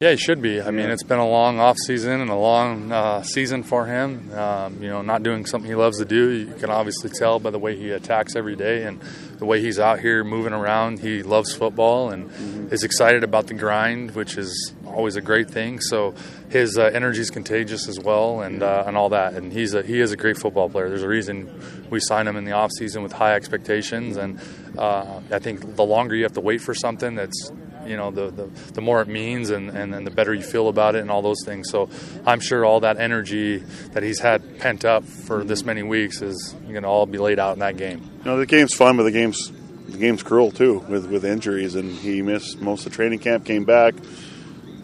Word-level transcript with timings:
Yeah, 0.00 0.12
he 0.12 0.16
should 0.16 0.40
be. 0.40 0.62
I 0.62 0.70
mean, 0.70 0.90
it's 0.90 1.02
been 1.02 1.18
a 1.18 1.28
long 1.28 1.58
off 1.58 1.76
season 1.84 2.20
and 2.20 2.30
a 2.30 2.36
long 2.36 2.92
uh, 2.92 3.22
season 3.22 3.64
for 3.64 3.84
him. 3.84 4.32
Um, 4.32 4.80
you 4.80 4.88
know, 4.88 5.02
not 5.02 5.24
doing 5.24 5.44
something 5.44 5.68
he 5.68 5.74
loves 5.74 5.98
to 5.98 6.04
do. 6.04 6.30
You 6.30 6.54
can 6.54 6.70
obviously 6.70 7.10
tell 7.10 7.40
by 7.40 7.50
the 7.50 7.58
way 7.58 7.74
he 7.74 7.90
attacks 7.90 8.36
every 8.36 8.54
day 8.54 8.84
and 8.84 9.00
the 9.38 9.44
way 9.44 9.60
he's 9.60 9.80
out 9.80 9.98
here 9.98 10.22
moving 10.22 10.52
around. 10.52 11.00
He 11.00 11.24
loves 11.24 11.52
football 11.52 12.10
and 12.10 12.30
mm-hmm. 12.30 12.72
is 12.72 12.84
excited 12.84 13.24
about 13.24 13.48
the 13.48 13.54
grind, 13.54 14.12
which 14.12 14.38
is 14.38 14.72
always 14.86 15.16
a 15.16 15.20
great 15.20 15.50
thing. 15.50 15.80
So 15.80 16.14
his 16.48 16.78
uh, 16.78 16.84
energy 16.94 17.22
is 17.22 17.30
contagious 17.30 17.88
as 17.88 17.98
well, 17.98 18.42
and 18.42 18.62
uh, 18.62 18.84
and 18.86 18.96
all 18.96 19.08
that. 19.08 19.34
And 19.34 19.52
he's 19.52 19.74
a, 19.74 19.82
he 19.82 19.98
is 20.00 20.12
a 20.12 20.16
great 20.16 20.38
football 20.38 20.70
player. 20.70 20.88
There's 20.88 21.02
a 21.02 21.08
reason 21.08 21.50
we 21.90 21.98
signed 21.98 22.28
him 22.28 22.36
in 22.36 22.44
the 22.44 22.52
off 22.52 22.70
season 22.78 23.02
with 23.02 23.10
high 23.10 23.34
expectations, 23.34 24.16
and 24.16 24.40
uh, 24.78 25.20
I 25.32 25.40
think 25.40 25.74
the 25.74 25.84
longer 25.84 26.14
you 26.14 26.22
have 26.22 26.34
to 26.34 26.40
wait 26.40 26.60
for 26.60 26.72
something 26.72 27.16
that's 27.16 27.50
you 27.88 27.96
know 27.96 28.10
the, 28.10 28.30
the, 28.30 28.46
the 28.72 28.80
more 28.80 29.00
it 29.00 29.08
means 29.08 29.50
and, 29.50 29.70
and, 29.70 30.06
the 30.06 30.10
better 30.10 30.34
you 30.34 30.42
feel 30.42 30.68
about 30.68 30.94
it 30.94 31.00
and 31.00 31.10
all 31.10 31.22
those 31.22 31.44
things. 31.44 31.70
So 31.70 31.88
i'm 32.26 32.40
sure 32.40 32.64
all 32.64 32.80
that 32.80 32.98
energy 32.98 33.58
that 33.92 34.02
he's 34.02 34.20
had 34.20 34.58
pent 34.58 34.84
up 34.84 35.04
for 35.04 35.44
this 35.44 35.64
many 35.64 35.82
weeks 35.82 36.22
is 36.22 36.54
going 36.62 36.82
to 36.82 36.88
all 36.88 37.06
be 37.06 37.18
laid 37.18 37.38
out 37.38 37.54
in 37.54 37.60
that 37.60 37.76
game. 37.76 38.08
You 38.18 38.24
know 38.24 38.38
the 38.38 38.46
game's 38.46 38.74
fun 38.74 38.96
but 38.96 39.04
the 39.04 39.10
game's 39.10 39.52
the 39.88 39.98
game's 39.98 40.22
cruel 40.22 40.50
too 40.50 40.84
with, 40.88 41.06
with 41.06 41.24
injuries. 41.24 41.74
And 41.74 41.90
he 41.90 42.22
missed 42.22 42.60
most 42.60 42.86
of 42.86 42.92
training 42.92 43.20
camp 43.20 43.44
came 43.44 43.64
back 43.64 43.94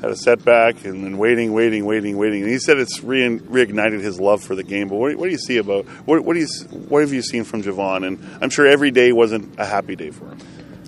had 0.01 0.11
a 0.11 0.17
setback 0.17 0.85
and 0.85 1.03
then 1.03 1.17
waiting 1.17 1.53
waiting 1.53 1.87
waiting 1.87 2.17
waiting. 2.19 2.43
And 2.43 2.51
he 2.51 2.59
said 2.59 2.79
it's 2.79 3.03
re- 3.03 3.39
reignited 3.39 4.01
his 4.01 4.21
love 4.21 4.43
for 4.43 4.55
the 4.55 4.63
game. 4.63 4.89
But 4.89 4.97
what, 4.97 5.17
what 5.17 5.27
do 5.27 5.31
you 5.31 5.39
see 5.39 5.57
about 5.57 5.87
what, 6.07 6.23
what, 6.25 6.35
do 6.35 6.41
you, 6.41 6.49
what 6.89 7.01
have 7.01 7.13
you 7.13 7.23
seen 7.23 7.45
from 7.45 7.63
javon? 7.63 8.07
And 8.07 8.19
i'm 8.43 8.51
sure 8.51 8.67
every 8.67 8.91
day 8.91 9.13
wasn't 9.13 9.59
a 9.59 9.65
happy 9.65 9.97
day 9.97 10.11
for 10.11 10.27
him 10.27 10.39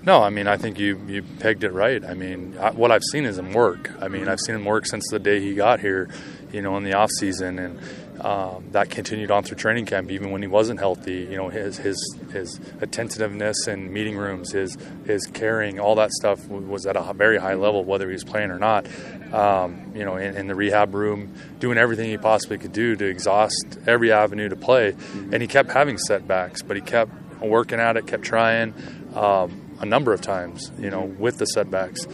no, 0.07 0.23
I 0.23 0.29
mean 0.29 0.47
I 0.47 0.55
think 0.55 0.79
you 0.79 1.01
you 1.05 1.21
pegged 1.21 1.65
it 1.65 1.73
right. 1.73 2.03
I 2.03 2.13
mean 2.13 2.57
I, 2.59 2.71
what 2.71 2.91
I've 2.91 3.03
seen 3.11 3.25
is 3.25 3.37
him 3.37 3.51
work. 3.51 3.91
I 4.01 4.07
mean 4.07 4.29
I've 4.29 4.39
seen 4.39 4.55
him 4.55 4.63
work 4.63 4.87
since 4.87 5.05
the 5.11 5.19
day 5.19 5.41
he 5.41 5.53
got 5.53 5.81
here, 5.81 6.09
you 6.53 6.61
know, 6.61 6.77
in 6.77 6.85
the 6.85 6.93
off 6.93 7.09
season, 7.19 7.59
and 7.59 7.79
um, 8.21 8.63
that 8.71 8.89
continued 8.89 9.31
on 9.31 9.43
through 9.43 9.57
training 9.57 9.85
camp, 9.85 10.09
even 10.09 10.31
when 10.31 10.41
he 10.41 10.47
wasn't 10.47 10.79
healthy. 10.79 11.27
You 11.29 11.35
know, 11.35 11.49
his 11.49 11.77
his 11.77 11.97
his 12.31 12.57
attentiveness 12.79 13.67
in 13.67 13.91
meeting 13.91 14.15
rooms, 14.15 14.53
his 14.53 14.77
his 15.05 15.25
caring, 15.27 15.77
all 15.77 15.95
that 15.95 16.11
stuff 16.13 16.47
was 16.47 16.85
at 16.85 16.95
a 16.95 17.13
very 17.13 17.37
high 17.37 17.55
level, 17.55 17.83
whether 17.83 18.07
he 18.07 18.13
was 18.13 18.23
playing 18.23 18.49
or 18.49 18.59
not. 18.59 18.87
Um, 19.33 19.91
you 19.93 20.05
know, 20.05 20.15
in, 20.15 20.37
in, 20.37 20.47
the 20.47 20.55
rehab 20.55 20.95
room, 20.95 21.33
doing 21.59 21.77
everything 21.77 22.09
he 22.09 22.17
possibly 22.17 22.57
could 22.57 22.71
do 22.71 22.95
to 22.95 23.05
exhaust 23.05 23.77
every 23.85 24.13
avenue 24.13 24.47
to 24.47 24.55
play, 24.55 24.95
and 25.33 25.41
he 25.41 25.49
kept 25.49 25.69
having 25.69 25.97
setbacks, 25.97 26.61
but 26.61 26.77
he 26.77 26.81
kept 26.81 27.11
working 27.41 27.81
at 27.81 27.97
it, 27.97 28.07
kept 28.07 28.23
trying. 28.23 28.73
Um, 29.13 29.66
a 29.79 29.85
number 29.85 30.13
of 30.13 30.21
times, 30.21 30.71
you 30.79 30.89
know, 30.89 31.01
with 31.01 31.37
the 31.37 31.45
setbacks. 31.45 32.05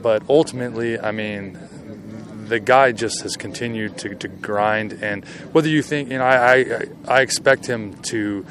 But 0.00 0.22
ultimately, 0.28 0.98
I 0.98 1.12
mean, 1.12 1.58
the 2.46 2.60
guy 2.60 2.92
just 2.92 3.22
has 3.22 3.36
continued 3.36 3.98
to, 3.98 4.14
to 4.14 4.28
grind. 4.28 4.92
And 5.02 5.24
whether 5.52 5.68
you 5.68 5.82
think, 5.82 6.10
you 6.10 6.18
know, 6.18 6.24
I, 6.24 6.56
I, 6.56 6.82
I 7.06 7.20
expect 7.20 7.66
him 7.66 8.00
to 8.04 8.46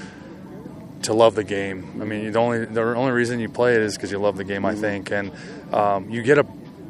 to 1.04 1.14
love 1.14 1.36
the 1.36 1.44
game. 1.44 2.00
I 2.02 2.06
mean, 2.06 2.32
the 2.32 2.40
only 2.40 2.66
the 2.66 2.82
only 2.82 3.12
reason 3.12 3.40
you 3.40 3.50
play 3.50 3.76
it 3.76 3.82
is 3.82 3.96
because 3.96 4.12
you 4.12 4.18
love 4.18 4.36
the 4.36 4.44
game, 4.44 4.66
I 4.66 4.76
think, 4.76 5.12
and 5.12 5.32
um, 5.72 6.10
you 6.10 6.24
get 6.24 6.38
a 6.38 6.46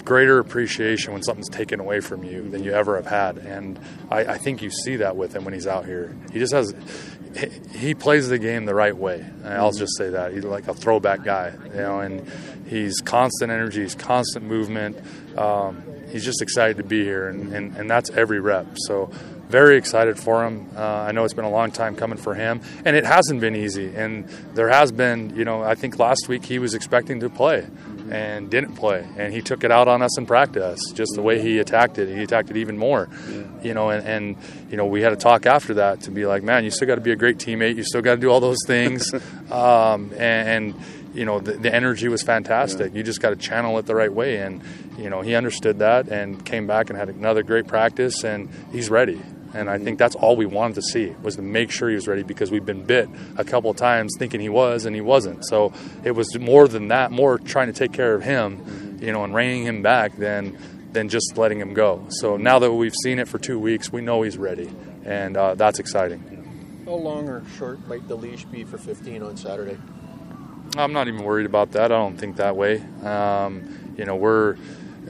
greater 0.07 0.39
appreciation 0.39 1.11
when 1.11 1.21
something's 1.21 1.49
taken 1.49 1.81
away 1.81 1.99
from 1.99 2.23
you 2.23 2.49
than 2.49 2.63
you 2.63 2.71
ever 2.71 2.95
have 2.95 3.05
had. 3.05 3.37
And 3.37 3.77
I, 4.09 4.19
I 4.19 4.37
think 4.37 4.61
you 4.61 4.69
see 4.69 4.95
that 4.97 5.17
with 5.17 5.35
him 5.35 5.43
when 5.43 5.53
he's 5.53 5.67
out 5.67 5.85
here. 5.85 6.15
He 6.31 6.39
just 6.39 6.53
has 6.53 6.73
he 7.75 7.93
plays 7.93 8.29
the 8.29 8.39
game 8.39 8.65
the 8.65 8.75
right 8.75 8.95
way. 8.95 9.25
I'll 9.43 9.71
just 9.71 9.97
say 9.97 10.09
that 10.09 10.33
he's 10.33 10.43
like 10.43 10.67
a 10.67 10.73
throwback 10.73 11.23
guy, 11.23 11.53
you 11.65 11.81
know, 11.81 11.99
and 11.99 12.29
he's 12.67 12.99
constant 13.01 13.51
energy, 13.51 13.81
he's 13.81 13.95
constant 13.95 14.45
movement. 14.45 14.97
Um, 15.37 15.83
he's 16.09 16.25
just 16.25 16.41
excited 16.41 16.77
to 16.77 16.83
be 16.83 17.03
here, 17.03 17.27
and, 17.27 17.53
and, 17.53 17.75
and 17.77 17.89
that's 17.89 18.09
every 18.11 18.39
rep. 18.39 18.65
So 18.75 19.09
very 19.49 19.77
excited 19.77 20.19
for 20.19 20.45
him. 20.45 20.69
Uh, 20.75 20.81
I 20.81 21.11
know 21.13 21.23
it's 21.23 21.33
been 21.33 21.45
a 21.45 21.49
long 21.49 21.71
time 21.71 21.95
coming 21.95 22.17
for 22.17 22.33
him, 22.33 22.61
and 22.83 22.95
it 22.95 23.05
hasn't 23.05 23.39
been 23.39 23.55
easy. 23.55 23.95
And 23.95 24.27
there 24.53 24.67
has 24.67 24.91
been, 24.91 25.35
you 25.35 25.45
know, 25.45 25.63
I 25.63 25.75
think 25.75 25.97
last 25.99 26.27
week 26.27 26.45
he 26.45 26.59
was 26.59 26.73
expecting 26.73 27.21
to 27.21 27.29
play 27.29 27.65
and 28.11 28.49
didn't 28.49 28.75
play, 28.75 29.07
and 29.17 29.33
he 29.33 29.41
took 29.41 29.63
it 29.63 29.71
out 29.71 29.87
on 29.87 30.01
us 30.01 30.17
in 30.17 30.25
practice. 30.25 30.79
Just 30.93 31.13
the 31.15 31.21
way 31.21 31.41
he 31.41 31.59
attacked 31.59 31.97
it, 31.97 32.13
he 32.13 32.23
attacked 32.23 32.49
it 32.49 32.57
even 32.57 32.77
more. 32.77 33.09
Yeah. 33.29 33.43
You 33.63 33.73
know, 33.73 33.89
and, 33.89 34.05
and 34.05 34.37
you 34.69 34.77
know 34.77 34.85
we 34.85 35.01
had 35.01 35.13
a 35.13 35.17
talk 35.17 35.45
after 35.45 35.75
that 35.75 36.01
to 36.01 36.11
be 36.11 36.25
like, 36.25 36.43
man, 36.43 36.63
you 36.63 36.71
still 36.71 36.87
got 36.87 36.95
to 36.95 37.01
be 37.01 37.11
a 37.11 37.15
great 37.15 37.37
teammate. 37.37 37.75
You 37.75 37.83
still 37.83 38.01
got 38.01 38.15
to 38.15 38.21
do 38.21 38.29
all 38.29 38.39
those 38.39 38.65
things, 38.65 39.13
um, 39.51 40.11
and, 40.17 40.73
and, 40.75 40.75
you 41.17 41.25
know 41.25 41.39
the, 41.39 41.53
the, 41.53 41.73
energy 41.73 42.07
was 42.07 42.21
fantastic. 42.21 42.91
Yeah. 42.91 42.97
You 42.99 43.03
just 43.03 43.19
got 43.19 43.31
to 43.31 43.35
channel 43.35 43.77
it 43.79 43.87
the 43.87 43.95
right 43.95 44.13
way, 44.13 44.37
and 44.37 44.61
you 44.97 45.09
know 45.09 45.21
he 45.21 45.33
understood 45.33 45.79
that 45.79 46.07
and 46.09 46.45
came 46.45 46.67
back 46.67 46.89
and 46.89 46.97
had 46.97 47.09
another 47.09 47.41
great 47.41 47.67
practice, 47.67 48.23
and 48.23 48.49
he's 48.71 48.89
ready. 48.89 49.19
And 49.53 49.69
I 49.69 49.79
think 49.79 49.97
that's 49.97 50.15
all 50.15 50.35
we 50.35 50.45
wanted 50.45 50.75
to 50.75 50.81
see 50.83 51.15
was 51.23 51.37
to 51.37 51.41
make 51.41 51.71
sure 51.71 51.89
he 51.89 51.95
was 51.95 52.07
ready 52.07 52.21
because 52.21 52.51
we've 52.51 52.65
been 52.65 52.83
bit 52.83 53.09
a 53.37 53.43
couple 53.43 53.71
of 53.71 53.77
times 53.77 54.13
thinking 54.19 54.39
he 54.39 54.49
was 54.49 54.85
and 54.85 54.93
he 54.93 55.01
wasn't. 55.01 55.45
So 55.45 55.73
it 56.03 56.11
was 56.11 56.37
more 56.37 56.67
than 56.67 56.89
that, 56.89 57.11
more 57.11 57.39
trying 57.39 57.67
to 57.67 57.73
take 57.73 57.93
care 57.93 58.13
of 58.13 58.21
him, 58.21 58.99
you 59.01 59.11
know, 59.11 59.23
and 59.23 59.33
reining 59.33 59.63
him 59.63 59.81
back 59.81 60.15
than 60.17 60.57
than 60.91 61.09
just 61.09 61.37
letting 61.37 61.59
him 61.59 61.73
go. 61.73 62.05
So 62.09 62.37
now 62.37 62.59
that 62.59 62.71
we've 62.71 62.95
seen 63.03 63.17
it 63.17 63.27
for 63.27 63.39
two 63.39 63.57
weeks, 63.57 63.91
we 63.91 64.01
know 64.01 64.21
he's 64.21 64.37
ready, 64.37 64.69
and 65.03 65.35
uh, 65.35 65.55
that's 65.55 65.79
exciting. 65.79 66.83
How 66.85 66.93
long 66.93 67.27
or 67.27 67.43
short 67.57 67.85
might 67.87 68.07
the 68.07 68.15
leash 68.15 68.45
be 68.45 68.63
for 68.63 68.77
15 68.77 69.21
on 69.23 69.35
Saturday? 69.35 69.77
I'm 70.79 70.93
not 70.93 71.07
even 71.07 71.23
worried 71.23 71.45
about 71.45 71.71
that. 71.71 71.85
I 71.85 71.97
don't 71.97 72.17
think 72.17 72.37
that 72.37 72.55
way. 72.55 72.81
Um, 73.03 73.95
you 73.97 74.05
know, 74.05 74.15
we're 74.15 74.57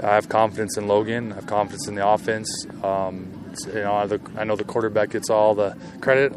I 0.01 0.13
have 0.13 0.29
confidence 0.29 0.78
in 0.78 0.88
Logan. 0.88 1.31
I 1.31 1.35
have 1.35 1.47
confidence 1.47 1.88
in 1.88 1.95
the 1.95 2.07
offense. 2.07 2.50
Um, 2.83 3.53
you 3.67 3.73
know, 3.73 4.19
I 4.35 4.44
know 4.44 4.56
the 4.56 4.63
quarterback 4.63 5.09
gets 5.09 5.29
all 5.29 5.56
the 5.56 5.75
credit 6.01 6.33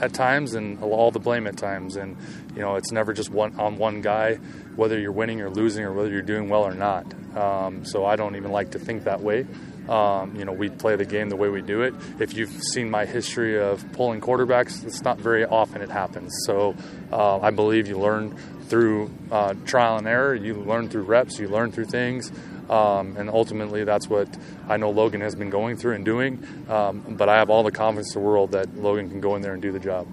at 0.00 0.14
times 0.14 0.54
and 0.54 0.82
all 0.82 1.10
the 1.10 1.18
blame 1.18 1.46
at 1.46 1.56
times, 1.56 1.96
and 1.96 2.16
you 2.54 2.62
know, 2.62 2.76
it's 2.76 2.92
never 2.92 3.12
just 3.12 3.30
one 3.30 3.58
on 3.58 3.76
one 3.76 4.00
guy, 4.00 4.36
whether 4.76 4.98
you're 4.98 5.12
winning 5.12 5.40
or 5.40 5.50
losing 5.50 5.84
or 5.84 5.92
whether 5.92 6.10
you're 6.10 6.22
doing 6.22 6.48
well 6.48 6.62
or 6.62 6.74
not. 6.74 7.06
Um, 7.36 7.84
so 7.84 8.04
I 8.04 8.16
don't 8.16 8.36
even 8.36 8.50
like 8.50 8.70
to 8.72 8.78
think 8.78 9.04
that 9.04 9.20
way. 9.20 9.46
Um, 9.88 10.36
you 10.36 10.44
know, 10.44 10.52
we 10.52 10.68
play 10.68 10.94
the 10.94 11.04
game 11.04 11.30
the 11.30 11.36
way 11.36 11.48
we 11.48 11.62
do 11.62 11.82
it. 11.82 11.94
If 12.20 12.34
you've 12.34 12.52
seen 12.72 12.90
my 12.90 13.06
history 13.06 13.58
of 13.58 13.84
pulling 13.92 14.20
quarterbacks, 14.20 14.84
it's 14.84 15.02
not 15.02 15.18
very 15.18 15.44
often 15.44 15.82
it 15.82 15.90
happens. 15.90 16.32
So 16.46 16.76
uh, 17.10 17.40
I 17.40 17.50
believe 17.50 17.88
you 17.88 17.98
learn 17.98 18.36
through 18.70 19.10
uh, 19.30 19.54
trial 19.66 19.98
and 19.98 20.06
error. 20.06 20.34
You 20.34 20.54
learn 20.54 20.88
through 20.88 21.02
reps. 21.02 21.38
You 21.38 21.48
learn 21.48 21.72
through 21.72 21.86
things. 21.86 22.32
Um, 22.70 23.16
and 23.16 23.28
ultimately, 23.28 23.82
that's 23.84 24.08
what 24.08 24.28
I 24.68 24.76
know 24.76 24.90
Logan 24.90 25.20
has 25.20 25.34
been 25.34 25.50
going 25.50 25.76
through 25.76 25.96
and 25.96 26.04
doing. 26.04 26.46
Um, 26.68 27.16
but 27.18 27.28
I 27.28 27.36
have 27.38 27.50
all 27.50 27.64
the 27.64 27.72
confidence 27.72 28.14
in 28.14 28.22
the 28.22 28.26
world 28.26 28.52
that 28.52 28.74
Logan 28.76 29.10
can 29.10 29.20
go 29.20 29.34
in 29.34 29.42
there 29.42 29.52
and 29.52 29.60
do 29.60 29.72
the 29.72 29.80
job. 29.80 30.06